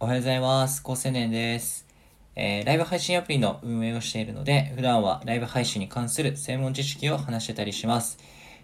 [0.00, 0.80] おはようございます。
[0.80, 1.84] 高青年です。
[2.36, 8.16] えーライブ配信アプリの運営をしているので、普段はライブ配信に関する専門知識を話してたりします。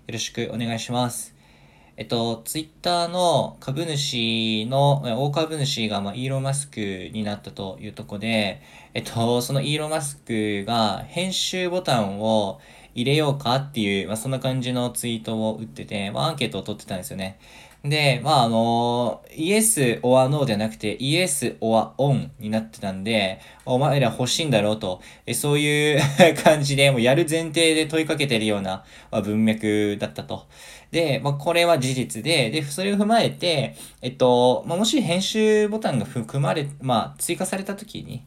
[0.07, 1.35] よろしくお願いします。
[1.97, 8.63] えっと、ツイッターの株主の、大株主が、まあ、イーロン・マスクになったというとこで、
[8.95, 12.61] えっと、そのイーロン・マスクが編集ボタンを
[12.95, 17.39] 入れようかっていう、まあ、そんな感じのツイートを打ってて、まあ、アンケートを取ってたんですよね。
[17.85, 26.01] で、まあ、あの、イエス or no ではなくて、イエス or on になってたんで、お前ら欲しいんだろうと、えそういう
[26.43, 30.47] 感じで、もうやる前提で問いかけてるような、まあ、文脈だったと。
[30.93, 38.23] で、まあ、これは事実で、で、それを踏まえて、えっと、まあ、もし編集ボタンが含まれ、まあ、追加されたときに、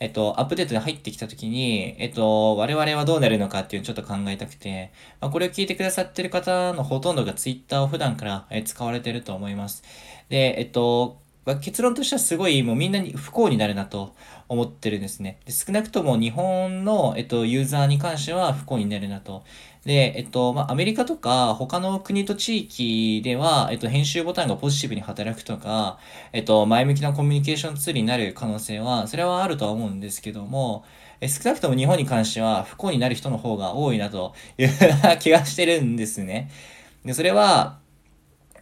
[0.00, 9.82] えっと、アップデートで入ってきたときに、えっと、我々はどうなるのかっていうのをちょっと考えたくて、まあ、これを聞いてくださってる方のほとんどがツイッターを普段からえ使われてると思います。
[10.28, 11.18] で、えっと、
[11.56, 14.14] 結論としてはすごいもうみんなに不幸になるなと
[14.48, 15.40] 思ってるんですね。
[15.44, 19.44] で少なくとも日本の、えっと、ユーザーに関しては不幸になるなと。
[19.84, 25.98] で、えっと、まあ、アメリカとか他の国と地域では、えっと、編集ボタンがポジティブに働くとか、
[26.32, 30.84] えっと、前向きなコミュニケーションツールになる可能性は、それはあるとは思うんですけども、
[31.20, 34.68] え少なくとも日本に関しては不幸になる人の方が多いなという
[35.18, 36.50] 気がしてるんですね。
[37.04, 37.78] で、それは、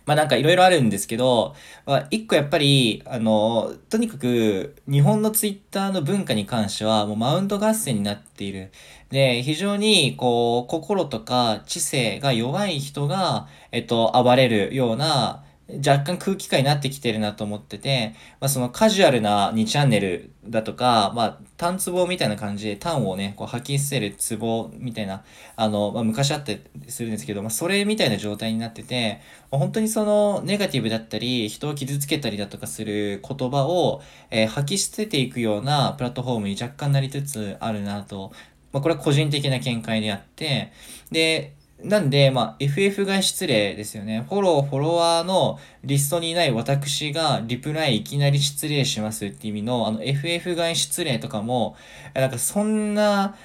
[0.06, 1.54] まあなんかいろいろあるんですけど、
[1.84, 8.70] まあ一個やっぱり、あの、とにかく日本のツイッターの文化に関してはもうマウント合戦になっている。
[9.10, 25.24] で、非常にこう、心とか知性が弱い人が、えっと、暴れるような、若干空気感になってきてるなと思ってて、まあそのカジュアルな2チャンネルだとか、まあ単壺みたいな感じで単をね、こう吐き捨てる壺みたいな、
[25.56, 38.32] あの、まあ昔あったりするんですけど、まあそれみたいな状態になってて、本当にそのネガティブだったり、人を傷つけたりだとかする言葉を、えー吐き捨てていくようなプラットフォームに若干なりつつあるなと、
[38.72, 40.72] まあこれは個人的な見解であって、
[41.10, 44.24] で、なんで、まあ、FF が失礼ですよね。
[44.28, 51.76] フォロー、フォロワーのリストにいない私がリプライいきなり失礼しますって意味の、あの、FF が失礼とかも、
[52.14, 53.36] なんかそんな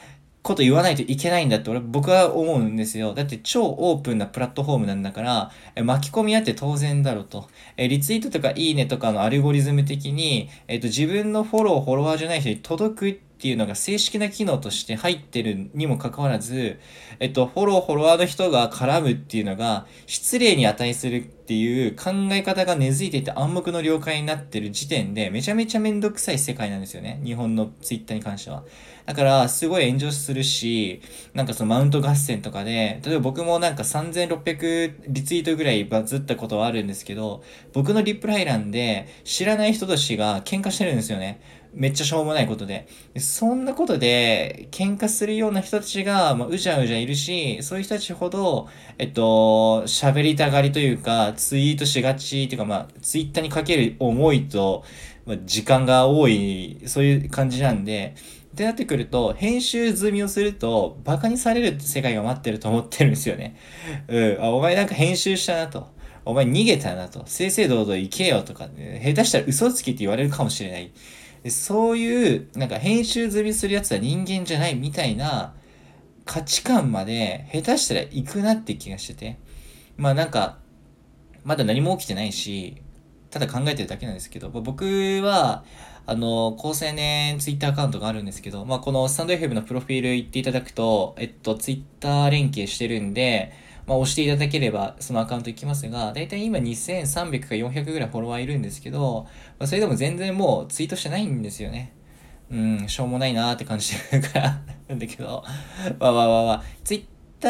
[0.44, 3.14] こと言わないといけないんだって俺、僕は思うんですよ。
[3.14, 5.52] だって超オープンなプラットフォームなんだから、
[5.84, 7.48] 巻き込みあって当然だろうと。
[7.78, 16.80] えリツイートとかいいねとかのアルゴリズム的に、えっ、と、自分のフォロー、フォロワーじゃない人に届くっていうのが正式な機能として入ってるにもかかわらず、
[17.20, 27.20] えっと、フォロー、フォロワーの人が絡むっていうのが、失礼に値するっていう考え方が根付いていて暗黙の了解になってる時点で、めちゃめちゃめんどくさい世界なんですよね。
[27.26, 28.64] 日本のツイッターに関しては。
[29.08, 31.02] だから、すごい炎上するし、
[31.34, 37.42] なんかそのマウント合戦とかで、例えば僕もなんか3600リツイートぐらいバズったことはあるんですけど、
[37.74, 41.42] 僕のリプライ欄で知らない人同士が喧嘩してるんですよね。
[41.74, 42.88] めっちゃしょうもないことで。
[43.18, 48.68] そんなことで喧嘩するような人たちが、まあ、うじゃうじゃいるし、そういう人たちほど、
[48.98, 54.84] えっと、喋りたがりというか、ツイートしがちっていうか、まあ、ツイッターにかける思いと、
[55.26, 58.16] まあ、時間が多い、そういう感じなんで、
[58.52, 63.56] ってなってくると、編集済みをすると、バカにされるって世界が待ってると思ってるんですよね。
[64.10, 64.38] うん。
[64.42, 65.88] あ、お前なんか編集したなと。
[66.26, 67.24] お前逃げたなと。
[67.26, 70.92] 正々堂々行けよとか、ね、下手したら嘘つきって言われるかもしれない。
[71.44, 75.54] でそういう、なんか編集済みするやつは人間じゃないみたいな
[76.26, 79.38] 価値観まで下手したら行くなって気がしてて。
[79.98, 80.58] まあなんか、
[81.44, 82.82] まだ何も起きてないし、
[83.32, 84.86] ただ考えてるだけなんですけど、僕
[85.24, 85.64] は、
[86.06, 93.54] あの、高青年ツイッターアカウントがあるんですけど、まあこのスタンド FM のプロフィール行っていただくと、えっと、ツイッター連携してるんで、
[93.88, 99.28] まあ、押していただければそのアカウント行きますが、だいたい今2300か400ぐらいフォロワーいるんですけど、
[99.60, 101.94] まあ、それでも全然もうツイートしてないんですよね。
[102.52, 105.44] うん、しょうもないなーって感じてるからなんだけど、
[106.00, 107.06] まあまあまあまあ、ツイッ
[107.40, 107.48] タ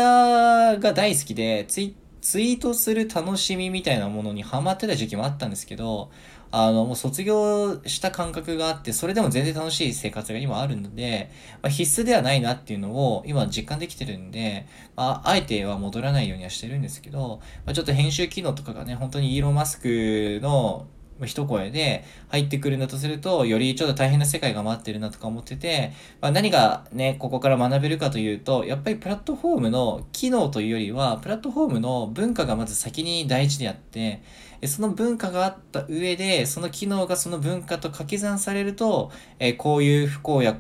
[0.78, 6.12] ーが大好きで、ツイッツイートする楽しみみたいなものにハマってた時期もあったんですけど、
[6.52, 11.31] あの、もう卒業した感覚があって、それでも全然楽しい生活が今あるので、
[11.63, 20.86] まあ、必須ではないなっていうのを今実感できてるんで、まあ、あえては戻らないようにはしてるんですけど、まあ、ちょっと編集機能とかがね、本当にイーロン・マスクの
[21.25, 25.91] 一声で入ってくるんだとすると、よりちょっと大変な世界が待ってるなとか思ってて、
[26.21, 34.21] まあ、何がね、ここから学べるかというと、やっぱりプラットフォームの機能というよりは、プラットフォームの文化がまず先に大事であって、
[34.65, 40.57] その文化があった上で、その機能がその文化と掛け算されると、えこういう不幸や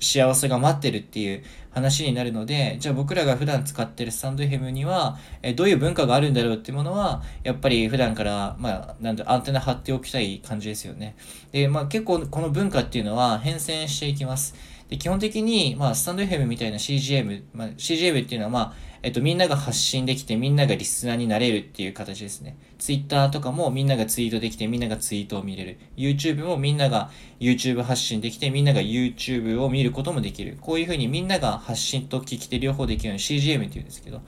[0.00, 11.16] 幸せが待ってるっていう話になるので、じゃあ僕らが普段使ってるスタンド FM には、えどういう文化があるんだろうっていうものは、やっぱり普段から、まあ、なんだ、アンテナ張っておきたい感じですよね。
[11.50, 14.54] で、まあ結構この文化っていうのは変遷していきます。
[14.92, 22.56] で、基本的に、まあ、スタンド FM みたいな CGM、まあ、CGM っていうのは、まあ、えっと、みんなが発信できて、みんながリスナーになれるっていう形ですね。
[22.78, 25.78] Twitter とかもみんながツイートできて、みんながツイートを見れる。
[25.96, 27.10] YouTube もみんなが
[27.40, 30.56] YouTube 発信できて、みんなが YouTube を見ることもできる。
[30.60, 34.20] こういうふうにみんなが発信と聞き手両方できるように CGM っていうんですけど、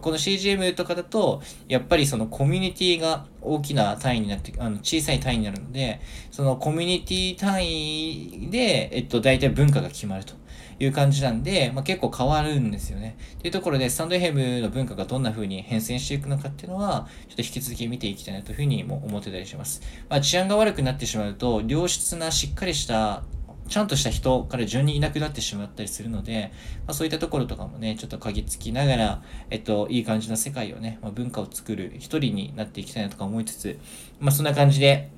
[0.00, 6.00] この CGM とかだと、やっぱりそのコミュニティが大きな単位になって、あの小さい単位になるので、
[6.30, 10.40] そのコミュニティ単位で、えっと、大体文化が決まると。
[10.78, 13.16] いう感じなんで、まあ、結構変わるんですよね。
[13.40, 19.82] というところで、スタンド FM の文化がどんな風に変遷していくのかっていうのは、ちょっと引き続き見ていきたいなというふうにも思ってたりします。
[20.08, 23.22] まあ、治安が悪くなってしまうと、良質なしっかりした
[23.68, 26.52] ちゃんとした人から順にいなくなってしまったりするので、
[26.86, 33.78] まあ、そういったところとかもね、ちょっと鍵付きながら、えっと、いい感じの世界をね、まあ、文化を作る一人になっていきたいなとか思いつつ、
[34.20, 35.10] まあ、そんな感じで、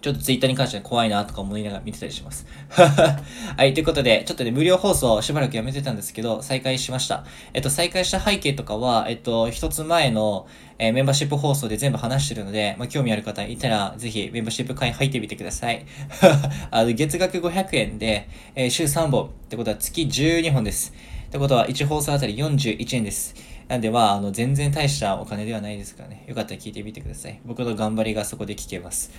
[0.00, 2.46] ちょっとツイッターに関しては怖いなとか思いながら見てたりします。
[2.76, 7.24] はい、ということで、ちょっとね、無料放送しばらくやめてたんですけど、再開しました。
[7.52, 10.46] えっと、再開した背景とかは、えっと、一つ前の、
[10.78, 15.84] えー、メンバーシップ放送で全部話してるので、まあ、興味ある方いたら、ぜひメンバーシップ会入ってみてください。
[16.70, 20.92] あの、月額500円で、えー、週3本ってことは月12本です。
[21.28, 23.34] ってことは1放送あたり41円です。
[23.68, 26.24] なんでまあ、あの、全然大したお金ではないですからね。
[26.26, 27.38] よかったら聞いてみてください。
[27.44, 29.10] 僕の頑張りがそこで聞けます。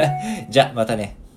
[0.48, 1.27] じゃ、またね。